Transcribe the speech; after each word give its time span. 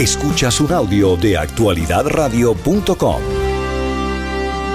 Escuchas 0.00 0.60
un 0.60 0.72
audio 0.72 1.14
de 1.16 1.38
actualidadradio.com. 1.38 3.22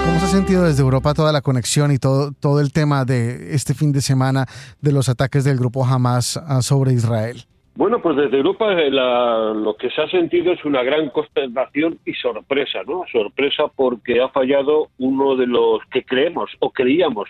¿Cómo 0.06 0.18
se 0.18 0.24
ha 0.24 0.28
sentido 0.28 0.64
desde 0.64 0.82
Europa 0.82 1.12
toda 1.12 1.30
la 1.30 1.42
conexión 1.42 1.92
y 1.92 1.98
todo, 1.98 2.30
todo 2.40 2.58
el 2.58 2.72
tema 2.72 3.04
de 3.04 3.54
este 3.54 3.74
fin 3.74 3.92
de 3.92 4.00
semana 4.00 4.46
de 4.80 4.92
los 4.92 5.10
ataques 5.10 5.44
del 5.44 5.58
grupo 5.58 5.84
Hamas 5.84 6.38
ah, 6.38 6.62
sobre 6.62 6.94
Israel? 6.94 7.44
Bueno, 7.74 8.00
pues 8.00 8.16
desde 8.16 8.38
Europa 8.38 8.72
eh, 8.72 8.90
lo 8.90 9.76
que 9.78 9.90
se 9.90 10.00
ha 10.00 10.08
sentido 10.08 10.54
es 10.54 10.64
una 10.64 10.82
gran 10.82 11.10
consternación 11.10 11.98
y 12.06 12.14
sorpresa, 12.14 12.78
¿no? 12.86 13.02
Sorpresa 13.12 13.64
porque 13.76 14.22
ha 14.22 14.30
fallado 14.30 14.88
uno 14.96 15.36
de 15.36 15.46
los 15.46 15.80
que 15.92 16.02
creemos 16.02 16.50
o 16.60 16.70
creíamos 16.70 17.28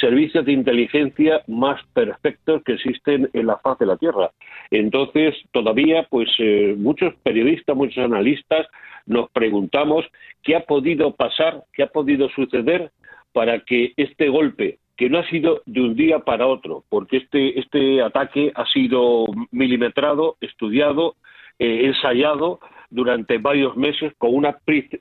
servicios 0.00 0.44
de 0.44 0.52
inteligencia 0.52 1.42
más 1.46 1.80
perfectos 1.92 2.62
que 2.64 2.74
existen 2.74 3.30
en 3.32 3.46
la 3.46 3.58
faz 3.58 3.78
de 3.78 3.86
la 3.86 3.96
Tierra. 3.96 4.30
Entonces, 4.70 5.34
todavía, 5.52 6.06
pues 6.10 6.28
eh, 6.38 6.74
muchos 6.76 7.14
periodistas, 7.22 7.76
muchos 7.76 7.98
analistas 7.98 8.66
nos 9.06 9.30
preguntamos 9.30 10.04
qué 10.42 10.56
ha 10.56 10.60
podido 10.60 11.14
pasar, 11.14 11.62
qué 11.72 11.82
ha 11.82 11.88
podido 11.88 12.28
suceder 12.30 12.90
para 13.32 13.60
que 13.60 13.92
este 13.96 14.28
golpe, 14.28 14.78
que 14.96 15.08
no 15.08 15.18
ha 15.18 15.28
sido 15.28 15.62
de 15.66 15.80
un 15.80 15.94
día 15.94 16.20
para 16.20 16.46
otro, 16.46 16.84
porque 16.88 17.18
este, 17.18 17.58
este 17.58 18.02
ataque 18.02 18.52
ha 18.54 18.66
sido 18.66 19.26
milimetrado, 19.50 20.36
estudiado, 20.40 21.16
eh, 21.58 21.86
ensayado 21.86 22.60
durante 22.90 23.38
varios 23.38 23.76
meses 23.76 24.12
con 24.18 24.34
una 24.34 24.58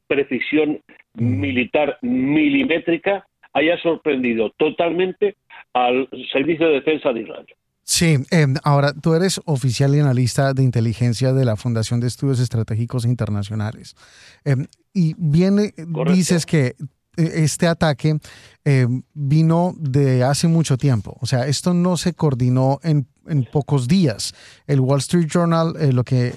precisión 0.08 0.82
mm. 1.14 1.40
militar 1.40 1.98
milimétrica 2.02 3.26
haya 3.58 3.78
sorprendido 3.82 4.52
totalmente 4.58 5.36
al 5.74 6.08
Servicio 6.32 6.68
de 6.68 6.74
Defensa 6.74 7.12
de 7.12 7.22
Israel. 7.22 7.48
Sí, 7.84 8.18
em, 8.32 8.56
ahora 8.64 8.94
tú 8.94 9.14
eres 9.14 9.40
oficial 9.46 9.96
y 9.96 10.00
analista 10.00 10.54
de 10.54 10.62
inteligencia 10.62 11.32
de 11.32 11.46
la 11.46 11.56
Fundación 11.56 12.02
de 12.02 12.08
Estudios 12.08 12.40
Estratégicos 12.40 13.06
Internacionales. 13.06 13.96
Em, 14.44 14.68
y 14.94 15.16
viene, 15.18 15.74
dices 16.14 16.46
que 16.46 16.76
eh, 17.18 17.32
este 17.44 17.66
ataque 17.66 18.20
em, 18.66 19.04
vino 19.14 19.74
de 19.78 20.24
hace 20.24 20.50
mucho 20.50 20.78
tiempo. 20.78 21.18
O 21.22 21.26
sea, 21.26 21.48
esto 21.48 21.74
no 21.74 21.96
se 21.96 22.14
coordinó 22.14 22.80
en, 22.84 23.08
pocos 23.52 23.88
días. 23.88 24.34
El 24.68 24.80
Wall 24.80 25.00
Street 25.00 25.28
Journal 25.28 25.74
eh, 25.80 25.92
lo 25.92 26.04
que 26.06 26.34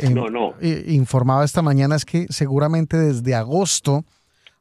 eh, 0.60 0.84
informaba 0.88 1.44
esta 1.44 1.62
mañana 1.62 1.94
es 1.94 2.04
que 2.04 2.26
seguramente 2.30 2.96
desde 2.96 3.34
agosto 3.34 4.04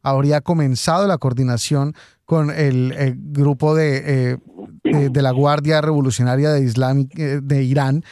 habría 0.04 0.42
comenzado 0.42 1.08
la 1.08 1.18
coordinación 1.18 1.94
con 2.30 2.52
el, 2.52 2.94
grupo 3.18 3.74
de, 3.74 4.38
eh, 4.84 5.10
de, 5.10 5.22
la 5.24 5.32
Guardia 5.32 5.82
Revolucionaria 5.82 6.52
de, 6.52 6.62
eh, 6.62 7.40
de 7.42 7.64
Irán 7.64 8.04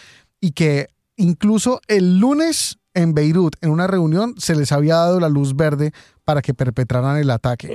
y 0.42 0.54
que 0.54 0.88
incluso 1.18 1.82
el 1.88 2.18
lunes 2.18 2.80
en 2.96 3.14
Beirut, 3.14 3.58
en 3.62 3.70
una 3.70 3.86
reunión, 3.86 4.34
se 4.40 4.56
les 4.56 4.72
había 4.72 4.96
dado 4.96 5.20
la 5.20 5.30
luz 5.30 5.56
verde 5.56 5.92
para 6.26 6.42
que 6.42 6.56
perpetraran 6.56 7.18
el 7.18 7.30
ataque. 7.30 7.70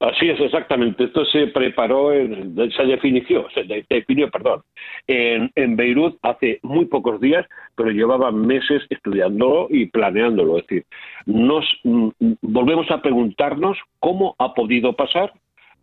Así 0.00 0.28
es, 0.28 0.38
exactamente. 0.38 1.04
Esto 1.04 1.24
se 1.24 1.48
preparó, 1.48 2.10
se 2.12 2.84
definió, 2.84 3.48
se 3.52 3.64
definió, 3.88 4.30
perdón, 4.30 4.62
en, 5.08 5.50
en, 5.56 5.74
Beirut 5.74 6.16
hace 6.22 6.60
muy 6.62 6.84
pocos 6.84 7.20
días, 7.20 7.44
pero 7.74 7.90
llevaban 7.90 8.46
meses 8.46 8.82
estudiándolo 8.90 9.66
y 9.70 9.86
planeándolo. 9.86 10.58
Es 10.58 10.66
decir, 10.68 10.84
nos 11.26 11.64
mm, 11.82 12.10
volvemos 12.42 12.88
a 12.92 13.02
preguntarnos 13.02 13.76
cómo 13.98 14.36
ha 14.38 14.54
podido 14.54 14.92
pasar 14.94 15.32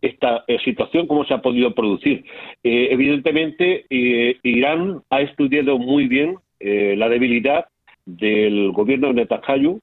esta 0.00 0.44
eh, 0.46 0.58
situación, 0.64 1.06
cómo 1.06 1.24
se 1.24 1.34
ha 1.34 1.42
podido 1.42 1.74
producir. 1.74 2.24
Eh, 2.62 2.88
evidentemente, 2.90 3.84
eh, 3.90 4.38
Irán 4.42 5.02
ha 5.10 5.20
estudiado 5.20 5.78
muy 5.78 6.08
bien 6.08 6.36
la 6.58 7.10
debilidad 7.10 7.66
del 8.06 8.72
gobierno 8.72 9.08
de 9.08 9.14
Netanyahu 9.14 9.78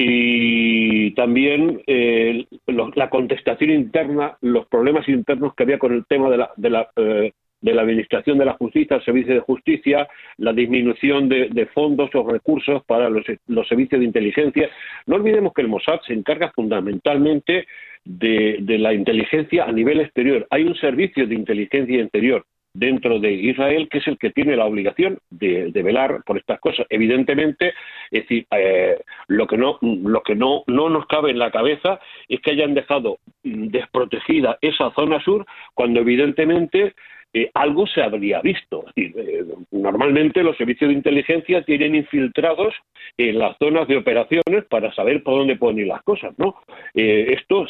y 0.00 1.10
también 1.14 1.82
eh, 1.88 2.46
la 2.94 3.10
contestación 3.10 3.70
interna, 3.70 4.38
los 4.42 4.64
problemas 4.68 5.08
internos 5.08 5.56
que 5.56 5.64
había 5.64 5.80
con 5.80 5.92
el 5.92 6.06
tema 6.06 6.30
de 6.30 6.36
la, 6.36 6.52
de 6.56 6.70
la, 6.70 6.88
eh, 6.94 7.32
de 7.60 7.74
la 7.74 7.82
administración 7.82 8.38
de 8.38 8.44
la 8.44 8.52
justicia, 8.52 8.94
el 8.94 9.04
servicio 9.04 9.34
de 9.34 9.40
justicia, 9.40 10.06
la 10.36 10.52
disminución 10.52 11.28
de, 11.28 11.68
fondos 11.74 12.10
o 12.14 12.30
recursos 12.30 12.84
para 12.84 13.10
los, 13.10 13.24
servicios 13.66 13.98
de 13.98 14.06
inteligencia. 14.06 14.70
No 15.06 15.16
olvidemos 15.16 15.52
que 15.52 15.62
el 15.62 15.68
Mossad 15.68 16.00
se 16.06 16.12
encarga 16.12 16.52
fundamentalmente 16.54 17.66
de, 18.04 18.58
de 18.60 18.78
la 18.78 18.94
inteligencia 18.94 19.64
a 19.64 19.72
nivel 19.72 20.00
exterior. 20.00 20.46
Hay 20.50 20.62
un 20.62 20.76
servicio 20.76 21.26
de 21.26 21.34
inteligencia 21.34 22.00
interior 22.00 22.46
dentro 22.74 23.18
de 23.18 23.32
Israel, 23.32 23.88
que 23.90 23.98
es 23.98 24.06
el 24.06 24.18
que 24.18 24.30
tiene 24.30 24.56
la 24.56 24.66
obligación 24.66 25.18
de, 25.30 25.70
velar 25.82 26.22
por 26.24 26.38
estas 26.38 26.60
cosas. 26.60 26.86
Evidentemente, 26.90 27.72
es 28.10 28.22
decir, 28.22 28.46
eh, 28.50 28.98
lo 29.26 29.46
que 29.46 29.56
no 29.56 29.78
lo 29.80 30.22
que 30.22 30.34
no, 30.34 30.64
no 30.66 30.88
nos 30.88 31.06
cabe 31.06 31.30
en 31.30 31.38
la 31.38 31.50
cabeza 31.50 32.00
es 32.28 32.40
que 32.40 32.52
hayan 32.52 32.74
dejado 32.74 33.18
desprotegida 33.42 34.58
esa 34.60 34.90
zona 34.94 35.20
sur 35.22 35.46
cuando 35.74 36.00
evidentemente 36.00 36.94
eh, 37.32 37.50
algo 37.54 37.86
se 37.86 38.02
habría 38.02 38.40
visto. 38.40 38.84
Eh, 38.96 39.44
normalmente 39.70 40.42
los 40.42 40.56
servicios 40.56 40.88
de 40.88 40.96
inteligencia 40.96 41.62
tienen 41.62 41.94
infiltrados 41.94 42.74
en 43.16 43.38
las 43.38 43.56
zonas 43.58 43.86
de 43.88 43.96
operaciones 43.96 44.64
para 44.68 44.92
saber 44.94 45.22
por 45.22 45.38
dónde 45.38 45.56
pueden 45.56 45.78
ir 45.78 45.86
las 45.86 46.02
cosas, 46.02 46.34
¿no? 46.38 46.56
esto 46.94 47.66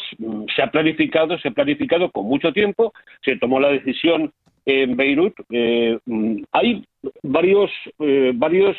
se 0.55 0.63
ha 0.63 0.71
planificado, 0.71 1.39
se 1.39 1.49
ha 1.49 1.51
planificado 1.51 2.11
con 2.11 2.27
mucho 2.27 2.53
tiempo, 2.53 2.93
se 3.23 3.37
tomó 3.37 3.61
la 3.61 3.71
decisión 3.71 4.33
en 4.69 4.97
Beirut, 4.97 5.35
eh, 5.51 5.99
hay 6.53 6.85
varios, 7.23 7.71
eh, 8.01 8.33
varios 8.35 8.77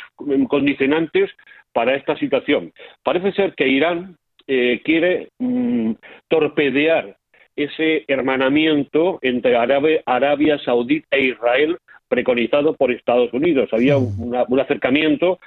condicionantes 0.47 1.31
para 1.73 1.95
esta 1.95 2.15
situación. 2.17 2.71
Parece 3.03 3.31
ser 3.33 3.55
que 3.55 3.67
Irán 3.67 4.15
eh, 4.45 4.81
quiere 4.85 5.29
mm, 5.39 5.93
torpedear 6.27 7.17
ese 7.55 8.05
hermanamiento 8.07 9.17
entre 9.23 9.55
Arabia, 9.55 10.01
Arabia 10.05 10.59
Saudí 10.59 11.03
e 11.09 11.21
Israel 11.21 11.77
preconizado 12.09 12.73
por 12.73 12.91
Estados 12.91 13.31
Unidos. 13.31 13.69
Había 13.71 13.97
un, 13.97 14.35
acercamiento 14.59 15.39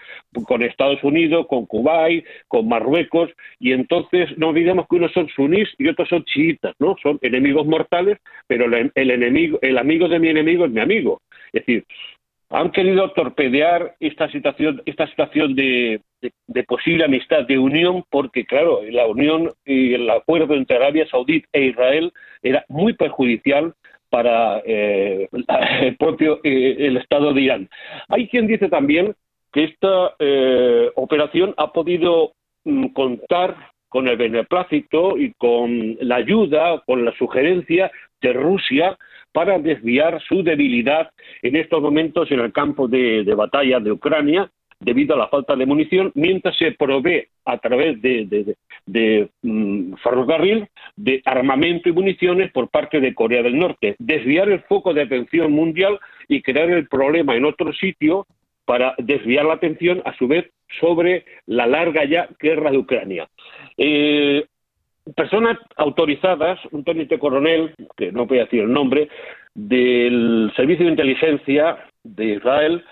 con 0.46 0.62
Estados 0.62 1.02
Unidos, 1.04 1.46
con 1.48 1.66
Kuwait, 1.66 2.24
con 2.48 2.68
Marruecos, 2.68 3.30
y 3.58 3.72
entonces 3.72 4.30
no 4.38 4.48
olvidemos 4.48 4.86
que 4.88 4.96
unos 4.96 5.12
son 5.12 5.28
sunís 5.28 5.68
y 5.76 5.88
otros 5.88 6.08
son 6.08 6.24
chiitas, 6.24 6.74
¿no? 6.78 6.96
Son 7.02 7.18
enemigos 7.20 7.66
mortales, 7.66 8.18
pero 8.46 8.64
el, 8.64 8.92
enemigo, 8.94 9.58
el 9.60 9.76
amigo 9.76 10.08
de 10.08 10.18
mi 10.18 10.28
enemigo 10.28 10.64
es 10.64 10.70
mi 10.70 10.80
amigo. 10.80 11.20
Es 11.52 11.66
decir, 11.66 11.84
han 12.52 12.70
querido 12.70 13.10
torpedear 13.12 13.96
esta 13.98 14.30
situación, 14.30 14.82
esta 14.84 15.06
situación 15.08 15.54
de, 15.54 16.00
posible 16.68 17.04
amistad, 17.04 17.46
de 17.46 17.58
unión, 17.58 18.04
porque 18.10 18.44
claro, 18.44 18.80
la 18.90 19.06
unión 19.06 19.50
y 19.64 19.94
el 19.94 20.08
acuerdo 20.10 20.54
entre 20.54 20.76
Arabia 20.76 21.08
Saudí 21.10 21.42
e 21.52 21.64
Israel 21.64 22.12
era 22.42 22.64
muy 22.68 22.92
perjudicial 22.92 23.74
para 24.12 24.60
eh, 24.66 25.26
el 25.80 25.96
propio 25.96 26.40
eh, 26.44 26.76
el 26.78 26.98
Estado 26.98 27.32
de 27.32 27.40
Irán. 27.40 27.68
Hay 28.08 28.28
quien 28.28 28.46
dice 28.46 28.68
también 28.68 29.14
que 29.50 29.64
esta 29.64 30.14
eh, 30.18 30.90
operación 30.96 31.54
ha 31.56 31.72
podido 31.72 32.32
mm, 32.64 32.88
contar 32.88 33.56
con 33.88 34.08
el 34.08 34.18
beneplácito 34.18 35.16
y 35.16 35.32
con 35.32 35.96
la 36.00 36.16
ayuda, 36.16 36.82
con 36.84 37.06
la 37.06 37.12
sugerencia 37.16 37.90
de 38.20 38.32
Rusia 38.34 38.98
para 39.32 39.58
desviar 39.58 40.20
su 40.28 40.42
debilidad 40.42 41.10
en 41.40 41.56
estos 41.56 41.80
momentos 41.80 42.30
en 42.30 42.40
el 42.40 42.52
campo 42.52 42.88
de 42.88 43.34
batalla 43.34 43.80
de 43.80 43.92
Ucrania 43.92 44.50
debido 44.84 45.14
a 45.14 45.18
la 45.18 45.28
falta 45.28 45.56
de 45.56 45.66
munición, 45.66 46.12
mientras 46.14 46.56
se 46.56 46.72
provee 46.72 47.26
a 47.44 47.58
través 47.58 48.00
de, 48.02 48.56
mm, 49.42 49.94
ferrocarril 50.02 50.66
de 50.96 51.22
armamento 51.24 51.88
y 51.88 51.92
municiones 51.92 52.50
por 52.52 52.68
parte 52.68 53.00
de 53.00 53.14
Corea 53.14 53.42
del 53.42 53.58
Norte. 53.58 53.96
Desviar 53.98 54.48
el 54.48 54.60
foco 54.62 54.92
de 54.92 55.02
atención 55.02 55.52
mundial 55.52 55.98
y 56.28 56.42
crear 56.42 56.70
el 56.70 56.88
problema 56.88 57.36
en 57.36 57.44
otro 57.44 57.72
sitio 57.72 58.26
para 58.64 58.94
desviar 58.98 59.44
la 59.44 59.54
atención, 59.54 60.02
a 60.04 60.16
su 60.16 60.28
vez, 60.28 60.50
sobre 60.80 61.24
la 61.46 61.66
larga 61.66 62.04
ya 62.04 62.28
guerra 62.38 62.70
de 62.70 62.78
Ucrania. 62.78 63.28
Eh, 63.76 64.44
personas 65.16 65.58
autorizadas, 65.76 66.58
un 66.70 66.84
teniente 66.84 67.18
coronel, 67.18 67.74
que 67.96 68.12
no 68.12 68.26
voy 68.26 68.38
a 68.38 68.44
decir 68.44 68.62
el 68.62 68.72
nombre, 68.72 69.08
del 69.54 70.52
Servicio 70.56 70.84
de 70.84 70.92
Inteligencia 70.92 71.78
de 72.02 72.36
Israel, 72.36 72.84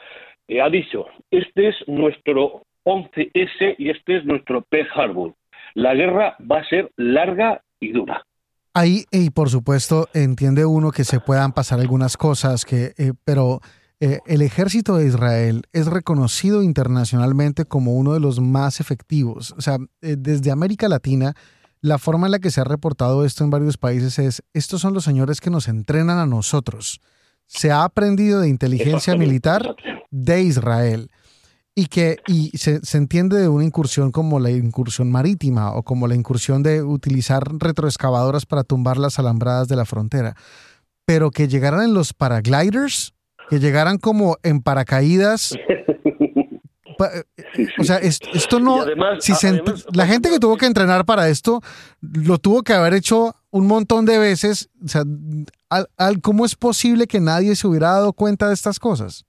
eh, 0.48 0.60
ha 0.60 0.68
dicho, 0.68 1.06
este 1.30 1.68
es 1.68 1.76
nuestro 1.86 2.62
11S 2.84 3.76
y 3.78 3.90
este 3.90 4.18
es 4.18 4.24
nuestro 4.24 4.62
Pearl 4.62 4.88
Harbor. 4.94 5.34
La 5.74 5.94
guerra 5.94 6.36
va 6.40 6.58
a 6.58 6.68
ser 6.68 6.90
larga 6.96 7.62
y 7.78 7.92
dura. 7.92 8.26
Ahí, 8.74 9.04
y 9.10 9.30
por 9.30 9.48
supuesto, 9.48 10.08
entiende 10.14 10.64
uno 10.64 10.90
que 10.90 11.04
se 11.04 11.20
puedan 11.20 11.52
pasar 11.52 11.80
algunas 11.80 12.16
cosas, 12.16 12.64
que, 12.64 12.92
eh, 12.98 13.12
pero 13.24 13.60
eh, 13.98 14.20
el 14.26 14.42
ejército 14.42 14.96
de 14.96 15.06
Israel 15.06 15.62
es 15.72 15.86
reconocido 15.86 16.62
internacionalmente 16.62 17.64
como 17.64 17.94
uno 17.94 18.14
de 18.14 18.20
los 18.20 18.40
más 18.40 18.80
efectivos. 18.80 19.52
O 19.58 19.60
sea, 19.60 19.78
desde 20.00 20.50
América 20.50 20.88
Latina, 20.88 21.34
la 21.82 21.98
forma 21.98 22.26
en 22.26 22.32
la 22.32 22.38
que 22.38 22.50
se 22.50 22.60
ha 22.60 22.64
reportado 22.64 23.24
esto 23.24 23.42
en 23.42 23.50
varios 23.50 23.76
países 23.76 24.18
es, 24.18 24.42
estos 24.54 24.80
son 24.80 24.94
los 24.94 25.04
señores 25.04 25.40
que 25.40 25.50
nos 25.50 25.66
entrenan 25.66 26.18
a 26.18 26.26
nosotros. 26.26 27.00
Se 27.46 27.70
ha 27.70 27.84
aprendido 27.84 28.40
de 28.40 28.48
inteligencia 28.48 29.16
militar 29.16 29.74
de 30.10 30.42
Israel. 30.42 31.10
Y 31.80 31.86
que 31.86 32.18
y 32.26 32.50
se, 32.58 32.84
se, 32.84 32.98
entiende 32.98 33.38
de 33.38 33.48
una 33.48 33.64
incursión 33.64 34.12
como 34.12 34.38
la 34.38 34.50
incursión 34.50 35.10
marítima 35.10 35.72
o 35.72 35.82
como 35.82 36.06
la 36.06 36.14
incursión 36.14 36.62
de 36.62 36.82
utilizar 36.82 37.42
retroexcavadoras 37.58 38.44
para 38.44 38.64
tumbar 38.64 38.98
las 38.98 39.18
alambradas 39.18 39.66
de 39.66 39.76
la 39.76 39.86
frontera, 39.86 40.36
pero 41.06 41.30
que 41.30 41.48
llegaran 41.48 41.82
en 41.82 41.94
los 41.94 42.12
paragliders, 42.12 43.14
que 43.48 43.60
llegaran 43.60 43.96
como 43.96 44.36
en 44.42 44.60
paracaídas. 44.60 45.56
o 47.78 47.84
sea, 47.84 47.96
esto, 47.96 48.60
no. 48.60 48.84
si 49.20 49.32
la 49.94 50.06
gente 50.06 50.28
que 50.28 50.38
tuvo 50.38 50.58
que 50.58 50.66
entrenar 50.66 51.06
para 51.06 51.30
esto 51.30 51.62
lo 52.02 52.36
tuvo 52.36 52.62
que 52.62 52.74
haber 52.74 52.92
hecho 52.92 53.34
un 53.48 53.66
montón 53.66 54.04
de 54.04 54.18
veces. 54.18 54.68
O 54.84 54.88
sea, 54.88 55.04
al, 55.96 56.20
¿cómo 56.20 56.44
es 56.44 56.56
posible 56.56 57.06
que 57.06 57.20
nadie 57.20 57.56
se 57.56 57.66
hubiera 57.66 57.92
dado 57.92 58.12
cuenta 58.12 58.48
de 58.48 58.54
estas 58.54 58.78
cosas? 58.78 59.24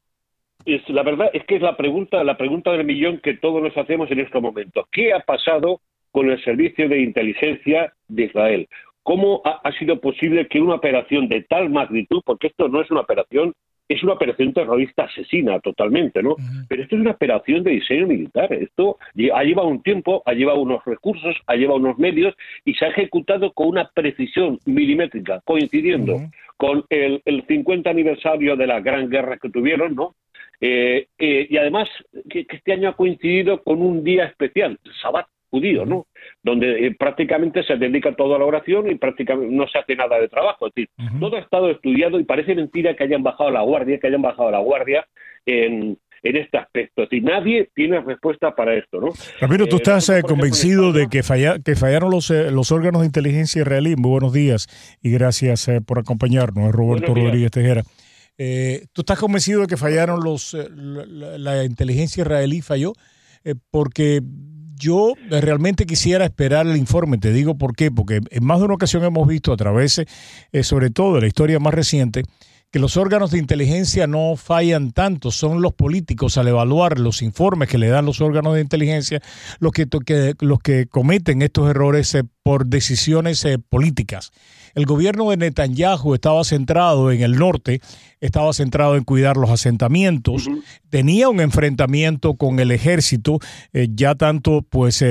Es, 0.66 0.88
la 0.90 1.04
verdad 1.04 1.30
es 1.34 1.44
que 1.46 1.56
es 1.56 1.62
la 1.62 1.76
pregunta, 1.78 2.24
la 2.24 2.38
pregunta 2.38 2.72
del 2.72 2.86
millón 2.86 3.20
que 3.20 3.36
todos 3.36 3.62
nos 3.62 3.76
hacemos 3.78 4.10
en 4.12 4.20
estos 4.20 4.42
momentos. 4.42 4.86
¿Qué 4.92 5.14
ha 5.14 5.20
pasado 5.20 5.82
con 6.12 6.30
el 6.30 6.44
servicio 6.44 6.90
de 6.90 7.02
inteligencia 7.02 7.94
de 8.08 8.24
Israel? 8.24 8.68
¿Cómo 9.04 9.42
ha, 9.46 9.62
ha 9.64 9.72
sido 9.74 10.00
posible 10.00 10.48
que 10.48 10.62
una 10.62 10.76
operación 10.76 11.28
de 11.28 11.42
tal 11.44 11.70
magnitud, 11.70 12.22
porque 12.26 12.48
esto 12.48 12.68
no 12.68 12.82
es 12.82 12.92
una 12.92 13.02
operación 13.02 13.54
es 13.92 14.04
una 14.04 14.14
operación 14.14 14.54
terrorista 14.54 15.04
asesina 15.04 15.60
totalmente, 15.60 16.24
¿no? 16.24 16.36
Pero 16.70 16.84
esto 16.84 16.96
es 16.96 17.02
una 17.02 17.12
operación 17.12 17.64
de 17.64 17.72
diseño 17.72 18.08
militar. 18.08 18.52
Esto 18.54 18.98
ha 19.34 19.44
llevado 19.44 19.68
un 19.68 19.84
tiempo, 19.84 20.24
ha 20.26 20.34
llevado 20.34 20.62
unos 20.62 20.84
recursos, 20.86 21.36
ha 21.48 21.56
llevado 21.56 21.80
unos 21.80 21.98
medios 21.98 22.34
y 22.64 22.74
se 22.74 22.86
ha 22.86 22.90
ejecutado 22.90 23.52
con 23.52 23.68
una 23.68 23.90
precisión 23.94 24.60
milimétrica, 24.66 25.42
coincidiendo 25.44 26.22
con 26.58 26.86
el, 26.90 27.22
50 27.48 27.90
aniversario 27.90 28.56
de 28.56 28.68
la 28.68 28.80
gran 28.80 29.10
guerra 29.10 29.38
que 29.38 29.50
tuvieron, 29.50 29.96
¿no? 29.96 30.16
Eh, 30.62 31.08
eh, 31.18 31.48
y 31.50 31.58
además 31.58 31.90
que, 32.30 32.46
este 32.48 32.74
año 32.74 32.90
ha 32.90 32.96
coincidido 32.96 33.64
con 33.64 33.82
un 33.82 34.04
día 34.04 34.26
especial, 34.26 34.78
el 34.84 34.92
Sabbat 35.02 35.26
judío, 35.50 35.86
¿no? 35.86 36.06
Donde 36.44 36.86
eh, 36.86 36.96
prácticamente 36.98 37.64
se 37.64 37.76
dedica 37.76 38.16
todo 38.16 38.36
a 38.36 38.40
la 38.40 38.46
oración 38.46 38.90
y 38.90 38.96
prácticamente 38.96 39.54
no 39.54 39.68
se 39.68 39.80
hace 39.80 39.96
nada 39.96 40.20
de 40.20 40.30
trabajo. 40.30 40.68
Es 40.68 40.74
decir, 40.74 40.90
todo 41.20 41.36
ha 41.36 41.40
estado 41.40 41.70
estudiado 41.70 42.20
y 42.20 42.24
parece 42.24 42.56
mentira 42.56 42.96
que 42.96 43.04
hayan 43.04 43.24
bajado 43.24 43.50
la 43.52 43.62
guardia, 43.62 44.00
que 44.00 44.08
hayan 44.08 44.22
bajado 44.22 44.50
la 44.50 44.60
guardia 44.60 45.06
en, 45.46 45.98
en 46.24 46.36
este 46.38 46.58
aspecto. 46.58 47.04
Es 47.04 47.10
decir, 47.10 47.24
nadie 47.24 47.70
tiene 47.76 48.00
respuesta 48.00 48.56
para 48.56 48.76
esto, 48.76 49.02
¿no? 49.02 49.10
Ramiro, 49.42 49.68
tú 49.68 49.76
eh, 49.76 49.80
estás 49.80 50.08
eh, 50.10 50.22
convencido 50.22 50.94
de 50.94 51.08
que, 51.10 51.22
falla, 51.22 51.58
que 51.60 51.76
fallaron 51.76 52.12
los, 52.12 52.30
los 52.30 52.72
órganos 52.72 53.02
de 53.02 53.08
inteligencia 53.08 53.62
israelí. 53.62 53.96
Muy 53.98 54.12
buenos 54.12 54.32
días 54.32 54.68
y 55.02 55.12
gracias 55.12 55.70
por 55.86 56.00
acompañarnos, 56.00 56.72
Roberto 56.72 57.14
Rodríguez 57.14 57.52
Tejera. 57.52 57.82
¿Tú 58.38 59.02
estás 59.02 59.20
convencido 59.20 59.62
de 59.62 59.68
que 59.68 59.78
fallaron 59.78 60.24
los, 60.24 60.54
la, 60.54 61.38
la 61.38 61.64
inteligencia 61.64 62.22
israelí 62.22 62.62
falló? 62.62 62.94
porque 63.72 64.22
yo 64.82 65.14
realmente 65.30 65.86
quisiera 65.86 66.26
esperar 66.26 66.66
el 66.66 66.76
informe, 66.76 67.20
te 67.20 67.32
digo 67.32 67.56
por 67.56 67.76
qué, 67.76 67.92
porque 67.92 68.20
en 68.30 68.44
más 68.44 68.60
de 68.60 68.66
una 68.66 68.74
ocasión 68.74 69.04
hemos 69.04 69.28
visto 69.28 69.54
a 69.54 69.58
través, 69.58 70.00
eh, 70.00 70.64
sobre 70.64 70.90
todo 70.90 71.16
de 71.16 71.22
la 71.22 71.28
historia 71.28 71.60
más 71.60 71.74
reciente, 71.74 72.24
que 72.72 72.80
los 72.80 72.96
órganos 72.96 73.32
de 73.32 73.38
inteligencia 73.38 74.08
no 74.08 74.36
fallan 74.38 74.92
tanto, 74.92 75.30
son 75.30 75.62
los 75.62 75.74
políticos 75.74 76.38
al 76.38 76.48
evaluar 76.48 77.00
los 77.00 77.22
informes 77.22 77.68
que 77.68 77.78
le 77.78 77.90
dan 77.90 78.06
los 78.06 78.22
órganos 78.22 78.56
de 78.56 78.62
inteligencia 78.62 79.22
los 79.60 79.74
que, 79.74 79.88
los 80.40 80.60
que 80.60 80.88
cometen 80.88 81.42
estos 81.42 81.70
errores 81.70 82.16
eh, 82.16 82.24
por 82.44 82.66
decisiones 82.66 83.44
eh, 83.44 83.60
políticas. 83.60 84.32
El 84.74 84.86
gobierno 84.86 85.30
de 85.30 85.38
Netanyahu 85.38 86.14
estaba 86.14 86.46
centrado 86.46 87.12
en 87.12 87.22
el 87.22 87.36
norte, 87.36 87.82
estaba 88.22 88.54
centrado 88.54 88.96
en 88.96 89.04
cuidar 89.04 89.36
los 89.36 89.50
asentamientos, 89.50 90.48
tenía 90.90 91.28
un 91.28 91.42
enfrentamiento 91.42 92.36
con 92.36 92.58
el 92.62 92.72
ejército, 92.72 93.40
eh, 93.74 93.90
ya 93.94 94.16
tanto 94.16 94.62
pues 94.62 95.04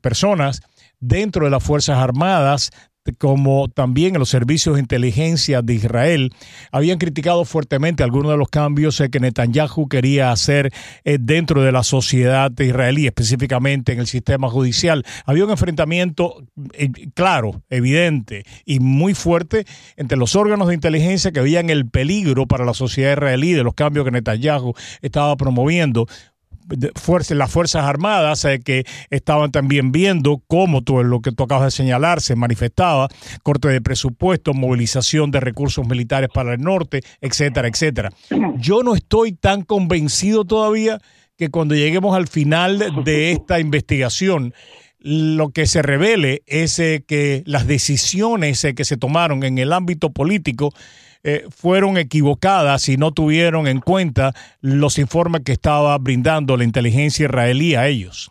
personas 0.00 0.62
dentro 0.98 1.44
de 1.44 1.52
las 1.52 1.62
Fuerzas 1.62 1.98
Armadas 1.98 2.72
como 3.18 3.68
también 3.68 4.18
los 4.18 4.30
servicios 4.30 4.76
de 4.76 4.80
inteligencia 4.80 5.60
de 5.62 5.74
Israel, 5.74 6.32
habían 6.72 6.98
criticado 6.98 7.44
fuertemente 7.44 8.02
algunos 8.02 8.32
de 8.32 8.38
los 8.38 8.48
cambios 8.48 9.02
que 9.10 9.20
Netanyahu 9.20 9.88
quería 9.88 10.32
hacer 10.32 10.72
eh, 11.04 11.18
dentro 11.20 11.62
de 11.62 11.72
la 11.72 11.82
sociedad 11.82 12.50
israelí, 12.58 13.06
específicamente 13.06 13.92
en 13.92 14.00
el 14.00 14.06
sistema 14.06 14.48
judicial. 14.48 15.04
Había 15.26 15.44
un 15.44 15.50
enfrentamiento 15.50 16.44
eh, 16.72 16.90
claro, 17.14 17.62
evidente 17.68 18.44
y 18.64 18.80
muy 18.80 19.14
fuerte 19.14 19.66
entre 19.96 20.16
los 20.16 20.34
órganos 20.34 20.68
de 20.68 20.74
inteligencia 20.74 21.32
que 21.32 21.40
veían 21.40 21.68
el 21.70 21.88
peligro 21.88 22.46
para 22.46 22.64
la 22.64 22.74
sociedad 22.74 23.12
israelí 23.12 23.52
de 23.52 23.64
los 23.64 23.74
cambios 23.74 24.04
que 24.04 24.12
Netanyahu 24.12 24.74
estaba 25.02 25.36
promoviendo 25.36 26.06
las 26.68 27.50
Fuerzas 27.50 27.84
Armadas 27.84 28.44
eh, 28.44 28.60
que 28.60 28.84
estaban 29.10 29.52
también 29.52 29.92
viendo 29.92 30.42
cómo 30.46 30.82
todo 30.82 31.02
lo 31.02 31.20
que 31.20 31.32
tú 31.32 31.44
acabas 31.44 31.64
de 31.66 31.70
señalar 31.70 32.20
se 32.20 32.36
manifestaba, 32.36 33.08
corte 33.42 33.68
de 33.68 33.80
presupuesto, 33.80 34.54
movilización 34.54 35.30
de 35.30 35.40
recursos 35.40 35.86
militares 35.86 36.28
para 36.32 36.54
el 36.54 36.60
norte, 36.60 37.02
etcétera, 37.20 37.68
etcétera. 37.68 38.12
Yo 38.56 38.82
no 38.82 38.94
estoy 38.94 39.32
tan 39.32 39.62
convencido 39.62 40.44
todavía 40.44 41.00
que 41.36 41.50
cuando 41.50 41.74
lleguemos 41.74 42.16
al 42.16 42.28
final 42.28 43.04
de 43.04 43.32
esta 43.32 43.58
investigación, 43.58 44.54
lo 45.04 45.50
que 45.50 45.66
se 45.66 45.82
revele 45.82 46.42
es 46.46 46.78
eh, 46.78 47.04
que 47.06 47.42
las 47.44 47.66
decisiones 47.66 48.64
eh, 48.64 48.74
que 48.74 48.86
se 48.86 48.96
tomaron 48.96 49.44
en 49.44 49.58
el 49.58 49.72
ámbito 49.72 50.10
político 50.10 50.72
eh, 51.24 51.44
fueron 51.48 51.96
equivocadas 51.96 52.88
y 52.88 52.96
no 52.96 53.12
tuvieron 53.12 53.66
en 53.66 53.80
cuenta 53.80 54.32
los 54.60 54.98
informes 54.98 55.42
que 55.42 55.52
estaba 55.52 55.96
brindando 55.98 56.56
la 56.56 56.64
inteligencia 56.64 57.24
israelí 57.24 57.74
a 57.74 57.88
ellos. 57.88 58.30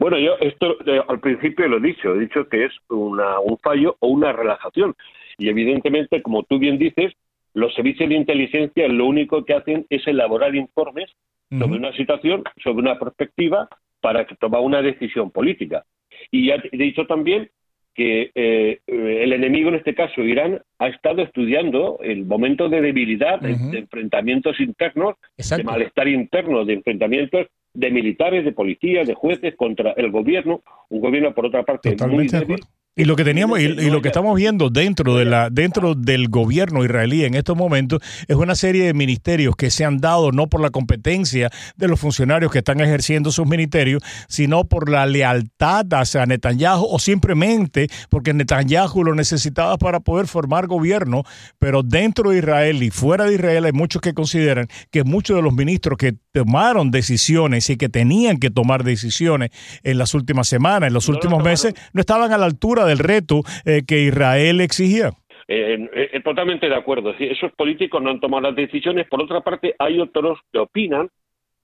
Bueno, 0.00 0.18
yo 0.18 0.32
esto 0.40 0.76
eh, 0.86 1.00
al 1.08 1.20
principio 1.20 1.68
lo 1.68 1.78
he 1.78 1.80
dicho, 1.80 2.14
he 2.14 2.20
dicho 2.20 2.48
que 2.48 2.64
es 2.64 2.72
una, 2.88 3.38
un 3.40 3.56
fallo 3.58 3.96
o 4.00 4.08
una 4.08 4.32
relajación. 4.32 4.94
Y 5.38 5.48
evidentemente, 5.48 6.20
como 6.22 6.42
tú 6.42 6.58
bien 6.58 6.78
dices, 6.78 7.12
los 7.54 7.74
servicios 7.74 8.08
de 8.08 8.16
inteligencia 8.16 8.88
lo 8.88 9.06
único 9.06 9.44
que 9.44 9.54
hacen 9.54 9.86
es 9.88 10.06
elaborar 10.06 10.54
informes 10.54 11.10
sobre 11.48 11.78
una 11.78 11.92
situación, 11.92 12.42
sobre 12.62 12.80
una 12.80 12.98
perspectiva, 12.98 13.68
para 14.00 14.26
tomar 14.26 14.62
una 14.62 14.82
decisión 14.82 15.30
política. 15.30 15.84
Y 16.30 16.48
ya 16.48 16.56
he 16.56 16.76
dicho 16.76 17.06
también 17.06 17.50
que 17.96 18.30
eh, 18.34 18.80
el 18.86 19.32
enemigo, 19.32 19.70
en 19.70 19.76
este 19.76 19.94
caso 19.94 20.20
Irán, 20.20 20.60
ha 20.78 20.88
estado 20.88 21.22
estudiando 21.22 21.98
el 22.02 22.26
momento 22.26 22.68
de 22.68 22.82
debilidad, 22.82 23.40
de, 23.40 23.52
enfrentamientos 23.78 24.60
internos, 24.60 25.14
de 25.36 25.64
malestar 25.64 26.06
interno, 26.06 26.66
de 26.66 26.74
enfrentamientos 26.74 27.46
de 27.72 27.90
militares, 27.90 28.44
de 28.44 28.52
policías, 28.52 29.06
de 29.06 29.14
jueces 29.14 29.56
contra 29.56 29.92
el 29.92 30.10
gobierno, 30.10 30.62
un 30.90 31.00
gobierno 31.00 31.34
por 31.34 31.46
otra 31.46 31.62
parte 31.62 31.96
muy 32.06 32.28
débil, 32.28 32.60
y 32.98 33.04
lo 33.04 33.14
que 33.14 33.24
teníamos 33.24 33.60
y, 33.60 33.68
lo 33.68 34.00
que 34.00 34.08
estamos 34.08 34.34
viendo 34.36 34.70
dentro 34.70 35.16
de 35.16 35.26
la 35.26 35.50
dentro 35.50 35.94
del 35.94 36.28
gobierno 36.28 36.82
israelí 36.82 37.24
en 37.24 37.34
estos 37.34 37.54
momentos 37.54 38.00
es 38.26 38.36
una 38.36 38.54
serie 38.54 38.86
de 38.86 38.94
ministerios 38.94 39.54
que 39.54 39.70
se 39.70 39.84
han 39.84 39.98
dado 39.98 40.32
no 40.32 40.46
por 40.46 40.62
la 40.62 40.70
competencia 40.70 41.50
de 41.76 41.88
los 41.88 42.00
funcionarios 42.00 42.50
que 42.50 42.58
están 42.58 42.80
ejerciendo 42.80 43.30
sus 43.32 43.46
ministerios, 43.46 44.02
sino 44.28 44.64
por 44.64 44.88
la 44.88 45.04
lealtad 45.04 45.84
hacia 45.92 46.24
Netanyahu 46.24 46.86
o 46.88 46.98
simplemente 46.98 47.88
porque 48.08 48.32
Netanyahu 48.32 49.04
lo 49.04 49.14
necesitaba 49.14 49.76
para 49.76 50.00
poder 50.00 50.26
formar 50.26 50.66
gobierno, 50.66 51.24
pero 51.58 51.82
dentro 51.82 52.30
de 52.30 52.38
Israel 52.38 52.82
y 52.82 52.90
fuera 52.90 53.24
de 53.24 53.34
Israel 53.34 53.66
hay 53.66 53.72
muchos 53.72 54.00
que 54.00 54.14
consideran 54.14 54.68
que 54.90 55.04
muchos 55.04 55.36
de 55.36 55.42
los 55.42 55.52
ministros 55.52 55.98
que 55.98 56.14
tomaron 56.32 56.90
decisiones 56.90 57.68
y 57.68 57.76
que 57.76 57.90
tenían 57.90 58.38
que 58.38 58.50
tomar 58.50 58.84
decisiones 58.84 59.50
en 59.82 59.98
las 59.98 60.14
últimas 60.14 60.48
semanas, 60.48 60.88
en 60.88 60.94
los 60.94 61.10
últimos 61.10 61.44
meses, 61.44 61.74
no 61.92 62.00
estaban 62.00 62.32
a 62.32 62.38
la 62.38 62.46
altura 62.46 62.85
del 62.86 62.98
reto 62.98 63.42
eh, 63.64 63.82
que 63.86 64.00
Israel 64.00 64.60
exigía. 64.60 65.10
Eh, 65.48 65.88
eh, 66.12 66.20
totalmente 66.24 66.68
de 66.68 66.74
acuerdo. 66.74 67.14
Esos 67.18 67.52
políticos 67.52 68.02
no 68.02 68.10
han 68.10 68.20
tomado 68.20 68.42
las 68.42 68.56
decisiones. 68.56 69.06
Por 69.08 69.22
otra 69.22 69.40
parte, 69.40 69.74
hay 69.78 70.00
otros 70.00 70.38
que 70.52 70.58
opinan 70.58 71.08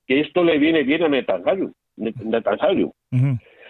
que 0.06 0.20
esto 0.20 0.44
le 0.44 0.58
viene 0.58 0.84
bien 0.84 1.02
a 1.02 1.08
Netanyahu. 1.08 1.72
Netanyahu. 1.96 2.92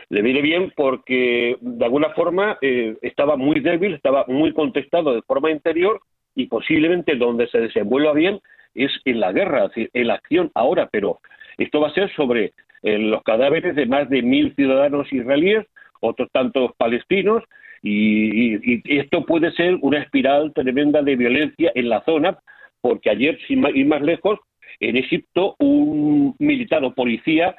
Le 0.08 0.20
viene 0.20 0.42
bien 0.42 0.72
porque, 0.76 1.56
de 1.60 1.84
alguna 1.84 2.10
forma, 2.10 2.58
estaba 2.60 3.36
muy 3.36 3.60
débil, 3.60 3.94
estaba 3.94 4.26
muy 4.28 4.52
contestado 4.52 5.14
de 5.14 5.22
forma 5.22 5.50
interior 5.50 6.00
y 6.34 6.46
posiblemente 6.46 7.16
donde 7.16 7.48
se 7.48 7.60
desenvuelva 7.60 8.12
bien 8.12 8.38
es 8.74 8.90
en 9.06 9.20
la 9.20 9.32
guerra, 9.32 9.70
en 9.74 10.06
la 10.06 10.14
acción 10.14 10.50
ahora, 10.54 10.88
pero 10.92 11.20
esto 11.56 11.80
va 11.80 11.88
a 11.88 11.94
ser 11.94 12.14
sobre 12.14 12.52
los 12.82 13.22
cadáveres 13.22 13.74
de 13.74 13.86
más 13.86 14.08
de 14.10 14.22
mil 14.22 14.54
ciudadanos 14.54 15.10
israelíes 15.12 15.66
otros 16.02 16.28
tantos 16.32 16.72
palestinos, 16.76 17.42
y, 17.82 18.80
esto 18.96 19.24
puede 19.24 19.50
ser 19.52 19.78
una 19.80 19.98
espiral 19.98 20.52
tremenda 20.54 21.02
de 21.02 21.16
violencia 21.16 21.72
en 21.74 21.88
la 21.88 22.04
zona, 22.04 22.38
porque 22.80 23.10
ayer, 23.10 23.38
sin 23.48 23.64
ir 23.74 23.86
más 23.86 24.02
lejos, 24.02 24.38
en 24.80 24.96
Egipto 24.96 25.56
un 25.58 26.34
militar 26.38 26.84
o 26.84 26.94
policía 26.94 27.54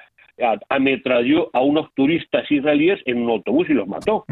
ametralló 0.69 1.49
a 1.53 1.61
unos 1.61 1.93
turistas 1.93 2.49
israelíes 2.51 2.99
en 3.05 3.21
un 3.21 3.29
autobús 3.29 3.69
y 3.69 3.73
los 3.73 3.87
mató. 3.87 4.25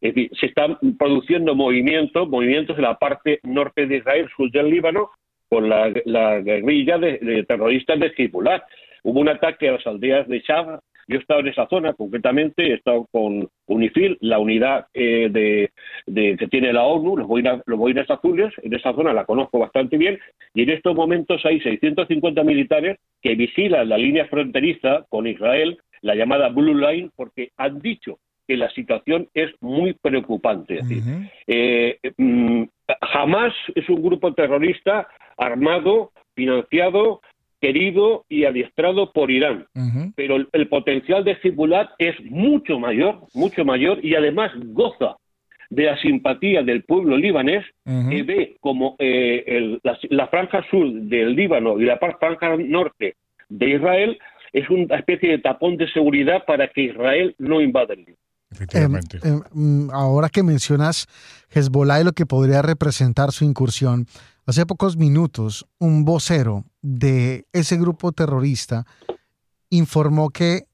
Es 0.00 0.14
decir, 0.14 0.30
se 0.38 0.46
están 0.46 0.76
produciendo 0.98 1.54
movimientos, 1.54 2.28
movimientos 2.28 2.76
en 2.76 2.82
la 2.82 2.98
parte 2.98 3.38
norte 3.44 3.86
de 3.86 3.98
Israel, 3.98 4.28
sur 4.36 4.50
del 4.50 4.68
Líbano, 4.68 5.10
con 5.48 5.68
la, 5.68 6.40
guerrilla 6.40 6.98
de, 6.98 7.44
terroristas 7.46 8.00
de 8.00 8.12
Hezbollah. 8.16 8.64
hubo 9.04 9.20
un 9.20 9.28
ataque 9.28 9.68
a 9.68 9.72
las 9.72 9.86
aldeas 9.86 10.26
de 10.28 10.42
Chava. 10.42 10.80
Yo 11.08 11.16
he 11.16 11.20
estado 11.20 11.40
en 11.40 11.48
esa 11.48 11.66
zona, 11.68 11.92
concretamente, 11.92 12.70
he 12.70 12.74
estado 12.74 13.06
con 13.10 13.48
UNIFIL, 13.66 14.18
la 14.20 14.38
unidad 14.38 14.86
eh, 14.94 15.28
de, 15.30 16.36
que 16.36 16.48
tiene 16.48 16.72
la 16.72 16.84
ONU, 16.84 17.16
los 17.16 17.26
boinas, 17.26 17.62
los 17.66 17.78
boinas 17.78 18.10
azules, 18.10 18.52
en 18.62 18.74
esa 18.74 18.92
zona 18.94 19.12
la 19.12 19.24
conozco 19.24 19.58
bastante 19.58 19.96
bien, 19.96 20.18
y 20.54 20.62
en 20.62 20.70
estos 20.70 20.94
momentos 20.94 21.44
hay 21.44 21.60
650 21.60 22.42
militares 22.42 22.98
que 23.20 23.34
vigilan 23.34 23.88
la 23.88 23.98
línea 23.98 24.26
fronteriza 24.26 25.04
con 25.08 25.26
Israel, 25.26 25.78
la 26.02 26.14
llamada 26.14 26.48
Blue 26.48 26.74
Line, 26.74 27.10
porque 27.16 27.50
han 27.56 27.80
dicho 27.80 28.18
que 28.46 28.56
la 28.56 28.70
situación 28.70 29.28
es 29.32 29.50
muy 29.60 29.94
preocupante. 29.94 30.78
Es 30.78 30.88
decir, 30.88 31.30
eh, 31.46 31.98
mm, 32.16 32.64
jamás 33.00 33.54
es 33.74 33.88
un 33.88 34.02
grupo 34.02 34.34
terrorista 34.34 35.08
armado, 35.38 36.12
financiado, 36.34 37.20
querido 37.64 38.26
y 38.28 38.44
adiestrado 38.44 39.10
por 39.10 39.30
Irán. 39.30 39.66
Pero 40.16 40.36
el, 40.36 40.68
potencial 40.68 41.24
de 41.24 41.38
Hezbollah 41.42 41.92
es 41.98 42.14
mucho 42.24 42.78
mayor, 42.78 43.20
mucho 43.32 43.64
mayor, 43.64 44.04
y 44.04 44.14
además 44.14 44.52
goza 44.54 45.16
de 45.70 45.84
la 45.84 45.96
simpatía 45.96 46.62
del 46.62 46.84
pueblo 46.84 47.16
libanés, 47.16 47.64
que 48.10 48.22
ve 48.22 48.56
como 48.60 48.96
eh, 48.98 49.78
la, 49.82 50.26
franja 50.26 50.62
sur 50.70 50.92
del 50.92 51.34
Líbano 51.34 51.80
y 51.80 51.86
la 51.86 51.96
franja 51.96 52.54
norte 52.58 53.14
de 53.48 53.70
Israel 53.70 54.18
es 54.52 54.68
una 54.68 54.96
especie 54.96 55.30
de 55.30 55.38
tapón 55.38 55.78
de 55.78 55.88
seguridad 55.88 56.44
para 56.44 56.68
que 56.68 56.82
Israel 56.82 57.34
no 57.38 57.62
invada 57.62 57.94
el 57.94 58.00
Líbano. 58.00 58.23
Em, 58.72 59.00
em, 59.22 59.90
ahora 59.92 60.28
que 60.28 60.42
mencionas 60.42 61.06
Hezbollah 61.50 62.00
y 62.00 62.04
lo 62.04 62.12
que 62.12 62.26
podría 62.26 62.62
representar 62.62 63.32
su 63.32 63.44
incursión, 63.44 64.06
hace 64.46 64.66
pocos 64.66 64.96
minutos 64.96 65.66
un 65.78 66.04
vocero 66.04 66.64
de 66.82 67.46
ese 67.52 67.76
grupo 67.76 68.12
terrorista 68.12 68.86
informó 69.70 70.30
que 70.30 70.66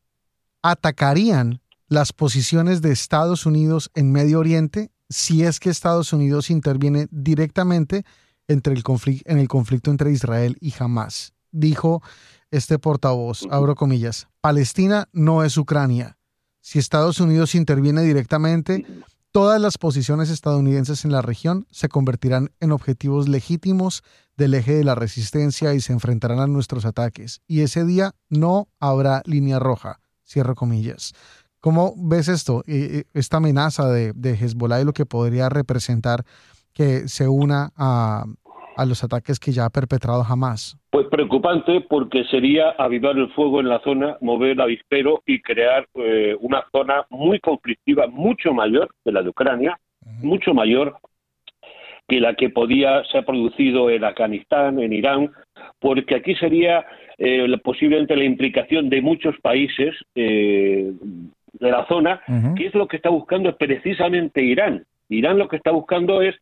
atacarían 0.62 1.60
las 1.88 2.12
posiciones 2.12 2.82
de 2.82 2.92
Estados 2.92 3.46
Unidos 3.46 3.90
en 3.94 4.12
Medio 4.12 4.38
Oriente 4.40 4.90
si 5.08 5.42
es 5.42 5.58
que 5.58 5.70
Estados 5.70 6.12
Unidos 6.12 6.50
interviene 6.50 7.08
directamente 7.10 8.04
entre 8.46 8.74
en 8.74 9.38
el 9.38 9.48
conflicto 9.48 9.90
entre 9.90 10.12
Israel 10.12 10.56
y 10.60 10.72
Hamas. 10.78 11.34
Dijo 11.50 12.02
este 12.50 12.78
portavoz, 12.78 13.42
abro 13.50 13.74
comillas, 13.74 14.28
Palestina 14.40 15.08
no 15.12 15.44
es 15.44 15.56
Ucrania 15.56 16.19
si 16.60 16.78
Estados 16.78 17.20
Unidos 17.20 17.54
interviene 17.54 18.02
directamente, 18.02 18.86
todas 19.32 19.60
las 19.60 19.78
posiciones 19.78 20.30
estadounidenses 20.30 21.04
en 21.04 21.12
la 21.12 21.22
región 21.22 21.66
se 21.70 21.88
convertirán 21.88 22.50
en 22.60 22.72
objetivos 22.72 23.28
legítimos 23.28 24.02
del 24.36 24.54
eje 24.54 24.74
de 24.74 24.84
la 24.84 24.94
resistencia 24.94 25.74
y 25.74 25.80
se 25.80 25.92
enfrentarán 25.92 26.40
a 26.40 26.46
nuestros 26.46 26.84
ataques. 26.84 27.40
Y 27.46 27.60
ese 27.60 27.84
día 27.84 28.14
no 28.28 28.68
habrá 28.78 29.22
línea 29.26 29.58
roja, 29.58 30.00
cierro 30.26 30.54
comillas. 30.54 31.12
¿Cómo 31.60 31.94
ves 31.96 32.28
esto, 32.28 32.62
eh, 32.66 32.88
eh, 32.90 33.04
esta 33.12 33.36
amenaza 33.36 33.86
de, 33.88 34.14
Hezbollah 34.34 34.80
y 34.80 34.84
lo 34.84 34.94
que 34.94 35.04
podría 35.04 35.50
representar 35.50 36.24
que 36.72 37.06
se 37.08 37.28
una 37.28 37.72
a, 37.76 38.24
a 38.76 38.84
los 38.86 39.04
ataques 39.04 39.38
que 39.38 39.52
ya 39.52 39.66
ha 39.66 39.70
perpetrado 39.70 40.24
Hamas? 40.24 40.78
Preocupante 41.10 41.80
porque 41.80 42.22
sería 42.24 42.70
avivar 42.70 43.16
el 43.16 43.30
fuego 43.30 43.58
en 43.58 43.68
la 43.68 43.80
zona, 43.80 44.16
mover 44.20 44.52
el 44.52 44.60
avispero 44.60 45.22
y 45.26 45.40
crear 45.40 45.88
eh, 45.94 46.36
una 46.38 46.64
zona 46.70 47.04
muy 47.10 47.40
conflictiva, 47.40 48.06
mucho 48.06 48.54
mayor 48.54 48.88
que 49.04 49.10
la 49.10 49.22
de 49.22 49.30
Ucrania, 49.30 49.76
mucho 50.22 50.54
mayor 50.54 50.98
que 52.06 52.20
la 52.20 52.34
que 52.34 52.50
podía 52.50 53.02
ser 53.04 53.24
producido 53.24 53.90
en 53.90 54.04
Afganistán, 54.04 54.78
en 54.78 54.92
Irán, 54.92 55.32
porque 55.80 56.14
aquí 56.14 56.36
sería 56.36 56.86
eh, 57.18 57.46
posiblemente 57.64 58.14
la 58.14 58.24
implicación 58.24 58.88
de 58.88 59.02
muchos 59.02 59.34
países 59.40 59.94
eh, 60.14 60.92
de 61.52 61.70
la 61.70 61.86
zona, 61.88 62.22
que 62.56 62.66
es 62.66 62.74
lo 62.74 62.86
que 62.86 62.96
está 62.96 63.10
buscando 63.10 63.56
precisamente 63.56 64.42
Irán. 64.42 64.84
Irán 65.08 65.38
lo 65.38 65.48
que 65.48 65.56
está 65.56 65.72
buscando 65.72 66.22
es 66.22 66.36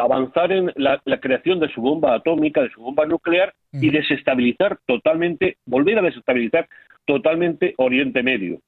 avanzar 0.00 0.52
en 0.52 0.72
la, 0.76 1.00
creación 1.20 1.58
de 1.58 1.68
su 1.72 1.82
bomba 1.82 2.14
atómica, 2.14 2.62
de 2.62 2.70
su 2.70 2.80
bomba 2.80 3.04
nuclear 3.04 3.52
y 3.72 3.90
desestabilizar 3.90 4.78
totalmente, 4.86 5.56
volver 5.64 5.98
a 5.98 6.02
desestabilizar 6.02 6.68
totalmente 7.04 7.74
Oriente 7.78 8.22
Medio. 8.22 8.60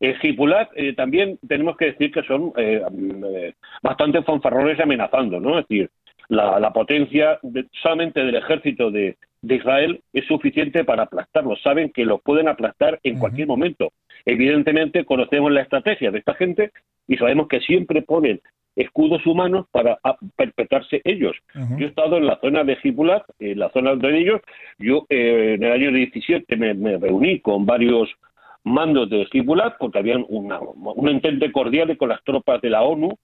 Hezbollah 0.00 0.68
eh, 0.74 0.94
también 0.94 1.38
tenemos 1.46 1.76
que 1.76 1.86
decir 1.86 2.10
que 2.10 2.22
son 2.22 2.52
eh, 2.56 3.52
bastante 3.82 4.22
fanfarrones 4.22 4.80
amenazando, 4.80 5.38
¿no? 5.38 5.58
Es 5.58 5.68
decir, 5.68 5.90
la, 6.28 6.72
potencia 6.72 7.38
solamente 7.82 8.24
del 8.24 8.36
ejército 8.36 8.90
de, 8.90 9.16
Israel 9.42 10.00
es 10.12 10.24
suficiente 10.26 10.84
para 10.84 11.04
aplastarlos. 11.04 11.60
Saben 11.62 11.90
que 11.90 12.04
los 12.04 12.22
pueden 12.22 12.46
aplastar 12.46 13.00
en 13.02 13.18
cualquier 13.18 13.48
momento. 13.48 13.92
Evidentemente 14.24 15.04
conocemos 15.04 15.50
la 15.50 15.62
estrategia 15.62 16.12
de 16.12 16.20
esta 16.20 16.34
gente 16.34 16.70
y 17.08 17.16
sabemos 17.16 17.48
que 17.48 17.60
siempre 17.60 18.02
ponen 18.02 18.40
escudos 18.76 19.26
humanos 19.26 19.66
para 19.70 19.98
perpetrarse 20.36 21.00
ellos. 21.04 21.36
Yo 21.54 21.86
he 21.86 21.88
estado 21.88 22.16
en 22.16 22.26
la 22.26 22.38
zona 22.40 22.64
de 22.64 22.78
Hezbollah, 22.82 23.24
en 23.38 23.58
la 23.58 23.70
zona 23.70 23.94
de 23.96 24.18
ellos, 24.18 24.40
yo 24.78 25.06
eh, 25.08 25.54
en 25.56 25.64
el 25.64 25.72
año 25.72 25.92
17 25.92 26.56
me, 26.56 26.96
reuní 26.98 27.40
con 27.40 27.66
varios 27.66 28.08
mandos 28.64 29.10
de 29.10 29.26
Hezbollah 29.30 29.76
porque 29.78 29.98
habían 29.98 30.24
una, 30.28 30.60
un 30.60 31.08
entente 31.08 31.52
cordial 31.52 31.96
con 31.96 32.08
las 32.08 32.22
tropas 32.24 32.60
de 32.62 32.70
la 32.70 32.82
ONU, 32.82 33.18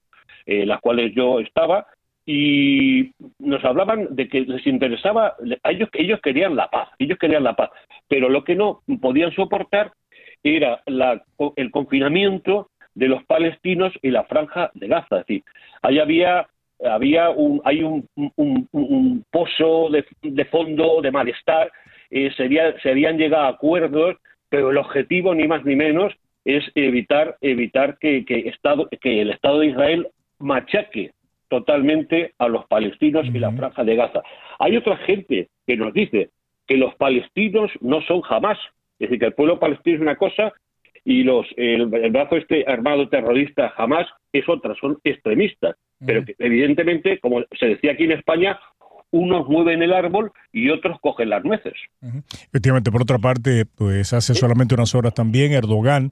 en 0.45 0.67
las 0.67 0.81
cuales 0.81 1.13
yo 1.15 1.39
estaba, 1.39 1.87
y 2.25 3.11
nos 3.39 3.63
hablaban 3.65 4.15
de 4.15 4.27
que 4.27 4.41
les 4.41 4.65
interesaba, 4.67 5.35
ellos, 5.63 5.89
ellos 5.93 6.19
querían 6.21 6.55
la 6.55 6.69
paz, 6.69 6.89
ellos 6.99 7.17
querían 7.17 7.43
la 7.43 7.55
paz, 7.55 7.71
pero 8.07 8.29
lo 8.29 8.43
que 8.43 8.55
no 8.55 8.81
podían 9.01 9.31
soportar 9.31 9.93
era 10.43 10.81
la, 10.85 11.23
el 11.55 11.71
confinamiento 11.71 12.69
de 12.99 13.07
los 13.07 13.23
palestinos 13.23 13.93
y 14.01 14.11
la 14.11 14.25
franja 14.25 14.71
de 14.73 14.87
Gaza. 14.87 15.19
Es 15.19 15.27
decir, 15.27 15.43
ahí 15.81 15.99
había, 15.99 16.47
había 16.83 17.29
un, 17.29 17.61
hay 17.63 17.81
un, 17.81 18.07
un, 18.35 19.25
pozo 19.31 19.89
de, 19.89 20.45
fondo 20.45 21.01
de 21.01 21.11
malestar, 21.11 21.71
eh, 22.11 22.29
se, 22.35 22.89
habían 22.89 23.17
llegado 23.17 23.45
a 23.45 23.49
acuerdos, 23.49 24.17
pero 24.49 24.71
el 24.71 24.77
objetivo 24.77 25.33
ni 25.33 25.47
más 25.47 25.63
ni 25.63 25.77
menos 25.77 26.13
es 26.43 26.63
evitar, 26.75 27.37
evitar 27.39 27.97
que, 27.99 28.25
que, 28.25 28.49
Estado, 28.49 28.89
que 29.01 29.21
el 29.21 29.29
Estado 29.29 29.59
de 29.59 29.67
Israel 29.67 30.07
machaque 30.39 31.11
totalmente 31.47 32.33
a 32.37 32.49
los 32.49 32.65
palestinos 32.65 33.25
y 33.27 33.39
la 33.39 33.51
franja 33.53 33.83
de 33.83 33.95
Gaza. 33.95 34.21
Hay 34.59 34.75
otra 34.75 34.97
gente 34.97 35.47
que 35.65 35.77
nos 35.77 35.93
dice 35.93 36.29
que 36.67 36.75
los 36.75 36.93
palestinos 36.95 37.71
no 37.79 38.01
son 38.01 38.21
jamás, 38.21 38.57
es 38.99 39.07
decir, 39.07 39.19
que 39.19 39.25
el 39.27 39.33
pueblo 39.33 39.57
palestino 39.57 39.95
es 39.95 40.01
una 40.01 40.17
cosa 40.17 40.53
y 41.03 41.23
los 41.23 41.45
el, 41.57 41.87
brazo 41.87 42.37
este 42.37 42.65
armado 42.67 43.09
terrorista 43.09 43.69
jamás 43.69 44.07
es 44.31 44.47
otra, 44.47 44.75
son 44.79 44.97
extremistas, 45.03 45.75
pero 46.05 46.23
que 46.23 46.35
evidentemente, 46.39 47.19
como 47.19 47.43
se 47.59 47.67
decía 47.67 47.93
aquí 47.93 48.03
en 48.03 48.13
España, 48.13 48.59
unos 49.11 49.47
mueven 49.47 49.81
el 49.81 49.93
árbol 49.93 50.31
y 50.51 50.69
otros 50.69 50.97
cogen 51.01 51.29
las 51.29 51.43
nueces. 51.43 51.73
Efectivamente, 52.49 52.91
por 52.91 53.01
otra 53.01 53.17
parte, 53.17 53.65
pues 53.65 54.13
hace 54.13 54.35
solamente 54.35 54.75
unas 54.75 54.93
horas 54.95 55.13
también 55.13 55.51
Erdogan, 55.51 56.11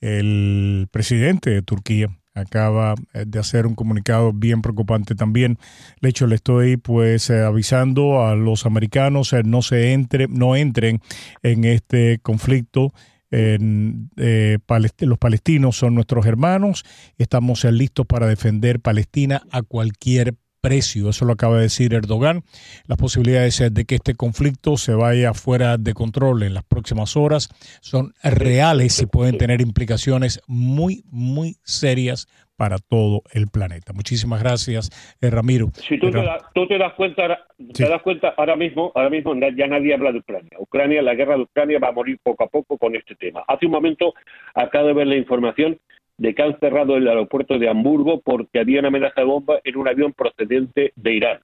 el 0.00 0.88
presidente 0.90 1.50
de 1.50 1.62
Turquía, 1.62 2.08
acaba 2.34 2.94
eh, 3.12 3.24
de 3.26 3.38
hacer 3.38 3.66
un 3.66 3.74
comunicado 3.74 4.32
bien 4.32 4.62
preocupante 4.62 5.14
también. 5.14 5.58
De 6.00 6.08
hecho, 6.08 6.26
le 6.26 6.36
estoy 6.36 6.76
pues 6.76 7.30
eh, 7.30 7.42
avisando 7.42 8.24
a 8.24 8.34
los 8.34 8.66
americanos 8.66 9.32
eh, 9.32 9.42
no 9.44 9.62
se 9.62 9.92
entre, 9.92 10.28
no 10.28 10.56
entren 10.56 11.00
en 11.42 11.64
este 11.64 12.18
conflicto 12.22 12.92
eh, 13.30 14.58
los 15.00 15.18
palestinos 15.18 15.76
son 15.76 15.94
nuestros 15.94 16.26
hermanos, 16.26 16.84
estamos 17.18 17.64
listos 17.64 18.06
para 18.06 18.26
defender 18.26 18.80
Palestina 18.80 19.42
a 19.50 19.62
cualquier 19.62 20.34
precio. 20.60 21.08
Eso 21.10 21.24
lo 21.24 21.32
acaba 21.32 21.56
de 21.56 21.62
decir 21.62 21.94
Erdogan. 21.94 22.44
Las 22.86 22.98
posibilidades 22.98 23.62
de 23.72 23.84
que 23.84 23.96
este 23.96 24.14
conflicto 24.14 24.76
se 24.76 24.92
vaya 24.92 25.34
fuera 25.34 25.78
de 25.78 25.94
control 25.94 26.42
en 26.42 26.54
las 26.54 26.64
próximas 26.64 27.16
horas 27.16 27.48
son 27.80 28.14
reales 28.22 29.00
y 29.00 29.06
pueden 29.06 29.38
tener 29.38 29.60
implicaciones 29.60 30.40
muy, 30.46 31.04
muy 31.10 31.56
serias 31.64 32.28
para 32.60 32.76
todo 32.76 33.22
el 33.32 33.46
planeta. 33.48 33.94
Muchísimas 33.94 34.42
gracias, 34.42 34.90
eh, 35.22 35.30
Ramiro. 35.30 35.68
Si 35.76 35.98
tú, 35.98 36.10
te, 36.10 36.18
das 36.76 36.92
cuenta, 36.92 37.46
te 37.72 37.88
das 37.88 38.02
cuenta 38.02 38.34
ahora 38.36 38.54
mismo, 38.54 38.92
ahora 38.94 39.08
mismo 39.08 39.34
ya 39.56 39.66
nadie 39.66 39.94
habla 39.94 40.12
de 40.12 40.18
Ucrania. 40.18 40.50
Ucrania, 40.58 41.00
la 41.00 41.14
guerra 41.14 41.36
de 41.36 41.44
Ucrania 41.44 41.78
va 41.78 41.88
a 41.88 41.92
morir 41.92 42.18
poco 42.22 42.44
a 42.44 42.48
poco 42.48 42.76
con 42.76 42.94
este 42.94 43.14
tema. 43.14 43.42
Hace 43.48 43.64
un 43.64 43.72
momento 43.72 44.12
acabo 44.54 44.88
de 44.88 44.92
ver 44.92 45.06
la 45.06 45.16
información 45.16 45.78
de 46.18 46.34
que 46.34 46.42
han 46.42 46.60
cerrado 46.60 46.98
el 46.98 47.08
aeropuerto 47.08 47.58
de 47.58 47.70
Hamburgo 47.70 48.20
porque 48.20 48.60
había 48.60 48.80
una 48.80 48.88
amenaza 48.88 49.22
de 49.22 49.26
bomba 49.26 49.58
en 49.64 49.78
un 49.78 49.88
avión 49.88 50.12
procedente 50.12 50.92
de 50.96 51.14
Irán. 51.14 51.40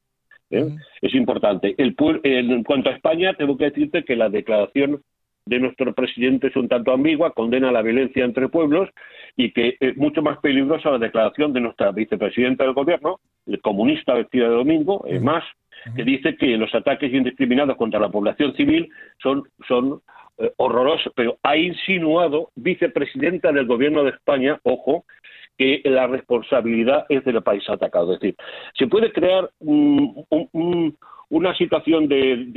¿eh? 0.50 0.66
Es 1.00 1.14
importante. 1.14 1.74
El, 1.78 1.96
en 2.24 2.62
cuanto 2.62 2.90
a 2.90 2.92
España, 2.92 3.32
tengo 3.38 3.56
que 3.56 3.70
decirte 3.70 4.04
que 4.04 4.16
la 4.16 4.28
declaración 4.28 5.00
de 5.46 5.60
nuestro 5.60 5.94
presidente 5.94 6.48
es 6.48 6.56
un 6.56 6.68
tanto 6.68 6.92
ambigua, 6.92 7.30
condena 7.30 7.70
la 7.70 7.80
violencia 7.80 8.24
entre 8.24 8.48
pueblos 8.48 8.90
y 9.36 9.52
que 9.52 9.76
es 9.78 9.96
mucho 9.96 10.20
más 10.20 10.38
peligrosa 10.38 10.90
la 10.90 10.98
declaración 10.98 11.52
de 11.52 11.60
nuestra 11.60 11.92
vicepresidenta 11.92 12.64
del 12.64 12.74
gobierno, 12.74 13.20
el 13.46 13.60
comunista 13.60 14.14
vestida 14.14 14.48
de 14.48 14.56
domingo, 14.56 15.04
es 15.06 15.22
más, 15.22 15.44
que 15.94 16.02
dice 16.02 16.36
que 16.36 16.56
los 16.56 16.74
ataques 16.74 17.12
indiscriminados 17.12 17.76
contra 17.76 18.00
la 18.00 18.08
población 18.08 18.54
civil 18.54 18.88
son, 19.22 19.44
son 19.68 20.00
eh, 20.38 20.52
horroroso, 20.56 21.12
pero 21.14 21.38
ha 21.42 21.56
insinuado, 21.56 22.50
vicepresidenta 22.54 23.52
del 23.52 23.66
gobierno 23.66 24.04
de 24.04 24.10
España, 24.10 24.60
ojo, 24.64 25.04
que 25.56 25.80
la 25.84 26.06
responsabilidad 26.06 27.06
es 27.08 27.24
del 27.24 27.42
país 27.42 27.68
atacado. 27.68 28.12
Es 28.12 28.20
decir, 28.20 28.36
se 28.78 28.86
puede 28.86 29.12
crear 29.12 29.50
una 29.60 31.56
situación 31.56 32.08
de, 32.08 32.48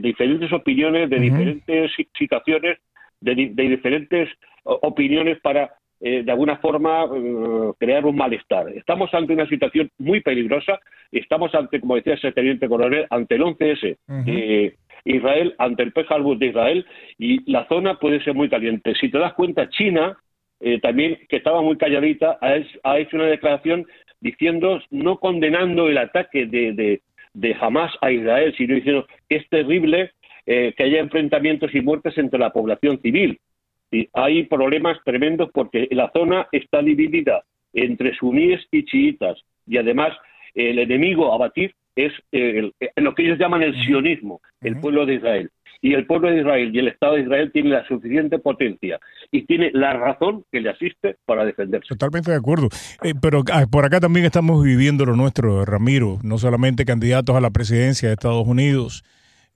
diferentes 0.00 0.52
opiniones, 0.52 1.08
de 1.08 1.20
diferentes 1.20 1.92
situaciones, 2.18 2.78
de, 3.20 3.34
diferentes 3.34 4.28
opiniones 4.64 5.38
para 5.40 5.72
eh, 6.00 6.22
de 6.24 6.32
alguna 6.32 6.56
forma 6.58 7.04
eh, 7.04 7.72
crear 7.78 8.04
un 8.04 8.16
malestar. 8.16 8.68
Estamos 8.70 9.14
ante 9.14 9.32
una 9.32 9.46
situación 9.46 9.90
muy 9.98 10.20
peligrosa, 10.20 10.80
estamos 11.12 11.54
ante, 11.54 11.80
como 11.80 11.94
decía 11.94 12.18
el 12.20 12.34
teniente 12.34 12.68
coronel, 12.68 13.06
ante 13.10 13.36
el 13.36 13.42
11S 13.42 13.96
de 14.08 14.76
Israel, 15.04 15.54
ante 15.58 15.82
el 15.82 15.92
Pejalbus 15.92 16.38
de 16.38 16.46
Israel, 16.46 16.86
y 17.18 17.50
la 17.50 17.66
zona 17.68 17.98
puede 17.98 18.22
ser 18.22 18.34
muy 18.34 18.48
caliente. 18.48 18.94
Si 18.94 19.10
te 19.10 19.18
das 19.18 19.34
cuenta, 19.34 19.68
China, 19.70 20.16
eh, 20.60 20.80
también, 20.80 21.18
que 21.28 21.36
estaba 21.36 21.62
muy 21.62 21.76
calladita, 21.76 22.38
ha, 22.40 22.98
hecho 22.98 23.16
una 23.16 23.26
declaración 23.26 23.86
diciendo, 24.20 24.80
no 24.90 25.18
condenando 25.18 25.88
el 25.88 25.98
ataque 25.98 26.46
de, 26.46 27.00
de, 27.34 27.56
Hamas 27.60 27.92
a 28.00 28.10
Israel, 28.10 28.54
sino 28.56 28.74
diciendo 28.74 29.06
que 29.28 29.36
es 29.36 29.48
terrible 29.48 30.12
que 30.46 30.74
haya 30.78 31.00
enfrentamientos 31.00 31.74
y 31.74 31.80
muertes 31.80 32.18
entre 32.18 32.38
la 32.38 32.50
población 32.50 33.00
civil 33.00 33.40
hay 34.12 34.44
problemas 34.44 34.98
tremendos 35.04 35.50
porque 35.52 35.88
la 35.90 36.10
zona 36.12 36.48
está 36.52 36.82
dividida 36.82 37.44
entre 37.72 38.14
suníes 38.14 38.66
y 38.70 38.84
chiitas 38.84 39.38
y 39.66 39.78
además 39.78 40.16
el 40.54 40.78
enemigo 40.78 41.32
a 41.32 41.38
batir 41.38 41.74
es 41.96 42.12
lo 42.96 43.14
que 43.14 43.22
ellos 43.24 43.38
llaman 43.38 43.62
el 43.62 43.74
sionismo, 43.84 44.40
el 44.60 44.78
pueblo 44.80 45.06
de 45.06 45.14
Israel. 45.14 45.50
Y 45.80 45.92
el 45.92 46.06
pueblo 46.06 46.30
de 46.30 46.40
Israel 46.40 46.74
y 46.74 46.78
el 46.78 46.88
Estado 46.88 47.14
de 47.14 47.22
Israel 47.22 47.50
tienen 47.52 47.72
la 47.72 47.86
suficiente 47.86 48.38
potencia 48.38 48.98
y 49.30 49.42
tiene 49.42 49.70
la 49.74 49.92
razón 49.92 50.44
que 50.50 50.62
le 50.62 50.70
asiste 50.70 51.16
para 51.26 51.44
defenderse. 51.44 51.88
Totalmente 51.88 52.30
de 52.30 52.38
acuerdo. 52.38 52.68
Eh, 53.02 53.12
pero 53.20 53.42
ah, 53.52 53.66
por 53.70 53.84
acá 53.84 54.00
también 54.00 54.24
estamos 54.24 54.64
viviendo 54.64 55.04
lo 55.04 55.14
nuestro, 55.14 55.66
Ramiro, 55.66 56.20
no 56.22 56.38
solamente 56.38 56.86
candidatos 56.86 57.36
a 57.36 57.40
la 57.40 57.50
presidencia 57.50 58.08
de 58.08 58.14
Estados 58.14 58.46
Unidos, 58.46 59.04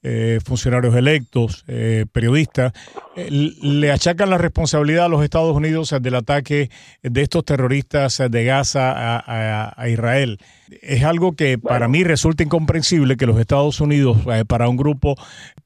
eh, 0.00 0.38
funcionarios 0.44 0.94
electos, 0.94 1.64
eh, 1.66 2.06
periodistas, 2.12 2.72
eh, 3.16 3.28
le 3.30 3.90
achacan 3.90 4.30
la 4.30 4.38
responsabilidad 4.38 5.06
a 5.06 5.08
los 5.08 5.24
Estados 5.24 5.56
Unidos 5.56 5.92
del 6.00 6.14
ataque 6.14 6.70
de 7.02 7.22
estos 7.22 7.44
terroristas 7.44 8.22
de 8.30 8.44
Gaza 8.44 8.92
a, 8.94 9.88
Israel. 9.88 10.38
Es 10.82 11.04
algo 11.04 11.32
que 11.32 11.58
para 11.58 11.88
mí 11.88 12.04
resulta 12.04 12.42
incomprensible 12.42 13.16
que 13.16 13.26
los 13.26 13.38
Estados 13.38 13.80
Unidos, 13.80 14.18
para 14.46 14.68
un 14.68 14.76
grupo 14.76 15.16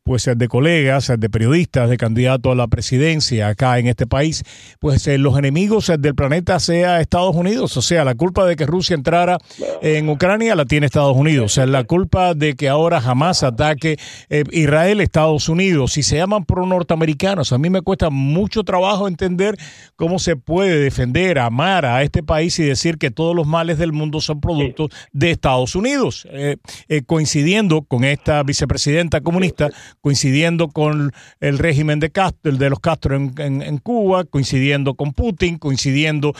pues 0.04 0.28
de 0.35 0.49
colegas, 0.49 1.12
de 1.16 1.30
periodistas, 1.30 1.88
de 1.88 1.97
candidatos 1.97 2.52
a 2.52 2.54
la 2.56 2.66
presidencia 2.66 3.49
acá 3.49 3.78
en 3.78 3.87
este 3.87 4.06
país, 4.06 4.42
pues 4.80 5.06
los 5.06 5.38
enemigos 5.38 5.92
del 5.99 6.14
planeta 6.14 6.59
sea 6.59 7.00
Estados 7.00 7.35
Unidos. 7.37 7.76
O 7.76 7.82
sea, 7.82 8.04
la 8.04 8.14
culpa 8.14 8.44
de 8.44 8.56
que 8.56 8.66
Rusia 8.66 8.94
entrara 8.94 9.38
en 9.80 10.09
Ucrania 10.09 10.54
la 10.54 10.64
tiene 10.64 10.87
Estados 10.87 11.16
Unidos. 11.16 11.44
O 11.44 11.54
sea, 11.54 11.66
la 11.66 11.85
culpa 11.85 12.35
de 12.35 12.54
que 12.54 12.68
ahora 12.68 13.00
jamás 13.00 13.42
ataque 13.42 13.97
eh, 14.28 14.44
Israel, 14.50 15.00
Estados 15.00 15.49
Unidos, 15.49 15.92
si 15.92 16.02
se 16.02 16.16
llaman 16.16 16.44
pro-norteamericanos, 16.44 17.52
a 17.52 17.59
mí 17.59 17.71
me 17.71 17.82
cuesta 17.82 18.11
mucho 18.11 18.64
trabajo 18.64 19.09
entender 19.09 19.56
cómo 19.97 20.18
se 20.18 20.37
puede 20.37 20.78
defender, 20.78 21.38
amar 21.38 21.87
a 21.87 22.02
este 22.02 22.23
país 22.23 22.59
y 22.59 22.64
decir 22.64 22.99
que 22.99 23.11
todos 23.11 23.35
los 23.35 23.47
males 23.47 23.78
del 23.78 23.92
mundo 23.92 24.21
son 24.21 24.40
productos 24.40 24.91
de 25.12 25.30
Estados 25.30 25.75
Unidos, 25.75 26.26
eh, 26.30 26.56
eh, 26.88 27.02
coincidiendo 27.02 27.82
con 27.82 28.04
esta 28.04 28.42
vicepresidenta 28.42 29.20
comunista, 29.20 29.70
coincidiendo 30.00 30.68
con 30.68 31.12
el 31.40 31.58
régimen 31.58 32.00
de, 32.00 32.11
Castro, 32.11 32.52
de 32.52 32.70
los 32.70 32.80
Castro 32.80 33.16
en, 33.16 33.78
Cuba, 33.78 34.25
coincidiendo 34.25 34.94
con 34.94 35.12
Putin, 35.12 35.58
coincidiendo 35.58 36.34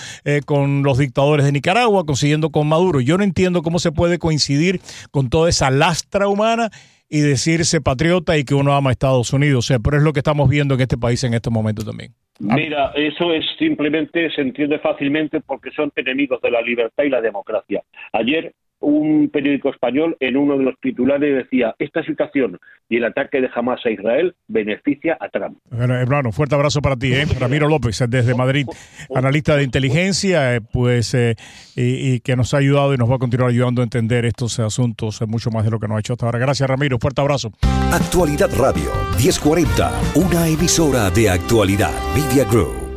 con 0.44 0.82
los 0.82 0.99
dictadores 0.99 1.44
de 1.46 1.53
Nicaragua, 1.53 2.05
coincidiendo 2.05 2.50
con 2.50 2.68
Maduro. 2.68 3.00
Yo 3.00 3.18
no 3.18 3.24
entiendo 3.24 3.62
cómo 3.62 3.79
se 3.79 3.92
puede 3.92 4.18
coincidir 4.18 4.81
con 5.11 5.29
toda 5.29 5.48
esa 5.48 5.70
lastra 5.70 6.29
humana 6.29 6.70
y 7.12 7.20
decirse 7.20 7.83
patriota 7.83 8.38
y 8.38 8.44
que 8.44 8.55
uno 8.55 8.74
ama 8.74 8.88
a 8.88 8.92
Estados 8.92 9.33
Unidos. 9.35 9.66
O 9.66 9.68
sea, 9.68 9.79
pero 9.79 9.98
es 9.98 10.03
lo 10.03 10.14
que 10.14 10.20
estamos 10.20 10.48
viendo 10.48 10.74
en 10.74 10.81
este 10.81 10.96
país 10.96 11.22
en 11.24 11.35
estos 11.35 11.53
momentos 11.53 11.85
también. 11.85 12.14
Mira, 12.42 12.92
eso 12.96 13.33
es 13.33 13.44
simplemente, 13.57 14.28
se 14.31 14.40
entiende 14.40 14.81
fácilmente 14.81 15.40
porque 15.40 15.70
son 15.70 15.92
enemigos 15.94 16.42
de 16.42 16.50
la 16.50 16.61
libertad 16.61 17.05
y 17.05 17.09
la 17.09 17.20
democracia. 17.20 17.83
Ayer 18.12 18.52
un 18.83 19.31
periódico 19.31 19.71
español 19.71 20.16
en 20.21 20.37
uno 20.37 20.59
de 20.59 20.64
los 20.64 20.79
titulares 20.81 21.35
decía, 21.37 21.75
esta 21.79 22.03
situación 22.05 22.59
y 22.88 22.97
el 22.97 23.05
ataque 23.05 23.40
de 23.40 23.49
Hamas 23.55 23.81
a 23.87 23.90
Israel 23.90 24.35
beneficia 24.49 25.16
a 25.18 25.29
Trump. 25.29 25.59
Bueno, 25.71 25.95
hermano, 25.95 26.33
fuerte 26.33 26.55
abrazo 26.55 26.83
para 26.83 26.97
ti, 26.97 27.12
¿eh? 27.12 27.25
Ramiro 27.40 27.68
López, 27.68 28.05
desde 28.09 28.35
Madrid, 28.35 28.66
analista 29.14 29.57
de 29.57 29.64
inteligencia, 29.64 30.55
eh, 30.55 30.61
pues, 30.61 31.14
eh, 31.14 31.37
y, 31.75 32.21
que 32.21 32.37
nos 32.37 32.53
ha 32.55 32.59
ayudado 32.59 32.92
y 32.92 32.99
nos 32.99 33.11
va 33.11 33.16
a 33.16 33.18
continuar 33.18 33.51
ayudando 33.51 33.81
a 33.81 33.85
entender 33.85 34.27
estos 34.27 34.59
asuntos 34.59 35.23
mucho 35.27 35.51
más 35.51 35.64
de 35.64 35.71
lo 35.71 35.79
que 35.79 35.88
nos 35.88 35.97
ha 35.97 36.01
hecho 36.01 36.12
hasta 36.12 36.27
ahora. 36.27 36.38
Gracias, 36.38 36.68
Ramiro, 36.68 36.99
fuerte 36.99 37.21
abrazo. 37.21 37.53
Actualidad 37.92 38.51
Radio, 38.59 38.90
1040, 39.16 39.92
una 40.16 40.49
emisora 40.49 41.11
de 41.11 41.31
actualidad, 41.31 41.92
Media 42.14 42.45
Group. 42.45 42.91